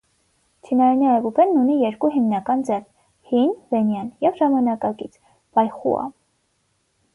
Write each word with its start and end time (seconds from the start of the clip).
Չինարենի 0.67 1.07
այբուբենն 1.15 1.59
ունի 1.63 1.75
երկու 1.81 2.09
հիմնական 2.15 2.65
ձև՝ 2.71 2.87
հին 3.33 3.53
(վենյան) 3.75 4.09
և 4.27 4.41
ժամանակակաից 4.43 5.23
(բայխուա)։ 5.59 6.11